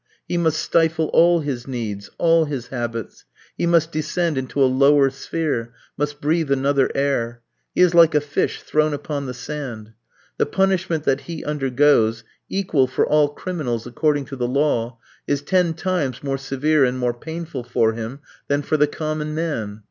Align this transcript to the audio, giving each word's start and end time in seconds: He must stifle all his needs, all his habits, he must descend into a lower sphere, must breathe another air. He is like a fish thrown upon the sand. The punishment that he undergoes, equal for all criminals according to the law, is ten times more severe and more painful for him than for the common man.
He 0.27 0.35
must 0.35 0.59
stifle 0.59 1.11
all 1.13 1.41
his 1.41 1.67
needs, 1.67 2.09
all 2.17 2.45
his 2.45 2.69
habits, 2.69 3.25
he 3.55 3.67
must 3.67 3.91
descend 3.91 4.35
into 4.35 4.59
a 4.59 4.65
lower 4.65 5.11
sphere, 5.11 5.75
must 5.95 6.19
breathe 6.19 6.49
another 6.51 6.89
air. 6.95 7.43
He 7.75 7.81
is 7.81 7.93
like 7.93 8.15
a 8.15 8.19
fish 8.21 8.63
thrown 8.63 8.95
upon 8.95 9.27
the 9.27 9.35
sand. 9.35 9.93
The 10.37 10.47
punishment 10.47 11.03
that 11.03 11.21
he 11.21 11.45
undergoes, 11.45 12.23
equal 12.49 12.87
for 12.87 13.05
all 13.05 13.29
criminals 13.29 13.85
according 13.85 14.25
to 14.25 14.35
the 14.35 14.47
law, 14.47 14.97
is 15.27 15.43
ten 15.43 15.75
times 15.75 16.23
more 16.23 16.39
severe 16.39 16.83
and 16.83 16.97
more 16.97 17.13
painful 17.13 17.63
for 17.63 17.93
him 17.93 18.21
than 18.47 18.63
for 18.63 18.77
the 18.77 18.87
common 18.87 19.35
man. 19.35 19.79